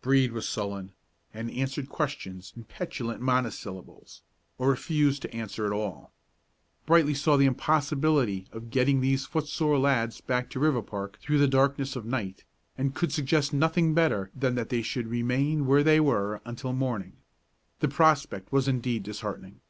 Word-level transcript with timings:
Brede 0.00 0.30
was 0.30 0.48
sullen, 0.48 0.92
and 1.34 1.50
answered 1.50 1.88
questions 1.88 2.52
in 2.54 2.62
petulant 2.62 3.20
monosyllables, 3.20 4.22
or 4.56 4.68
refused 4.70 5.22
to 5.22 5.34
answer 5.34 5.66
at 5.66 5.72
all. 5.72 6.12
Brightly 6.86 7.14
saw 7.14 7.36
the 7.36 7.46
impossibility 7.46 8.46
of 8.52 8.70
getting 8.70 9.00
these 9.00 9.26
foot 9.26 9.48
sore 9.48 9.80
lads 9.80 10.20
back 10.20 10.50
to 10.50 10.60
Riverpark 10.60 11.16
through 11.18 11.38
the 11.38 11.48
darkness 11.48 11.96
of 11.96 12.04
night, 12.06 12.44
and 12.78 12.94
could 12.94 13.10
suggest 13.12 13.52
nothing 13.52 13.92
better 13.92 14.30
than 14.36 14.54
that 14.54 14.68
they 14.68 14.82
should 14.82 15.08
remain 15.08 15.66
where 15.66 15.82
they 15.82 15.98
were 15.98 16.40
until 16.44 16.72
morning. 16.72 17.16
The 17.80 17.88
prospect 17.88 18.52
was 18.52 18.68
indeed 18.68 19.02
disheartening. 19.02 19.62